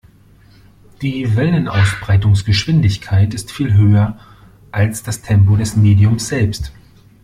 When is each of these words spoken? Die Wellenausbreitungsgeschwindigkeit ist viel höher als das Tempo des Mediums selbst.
Die 1.03 1.35
Wellenausbreitungsgeschwindigkeit 1.35 3.35
ist 3.35 3.51
viel 3.51 3.75
höher 3.75 4.17
als 4.71 5.03
das 5.03 5.21
Tempo 5.21 5.55
des 5.57 5.75
Mediums 5.77 6.27
selbst. 6.29 6.73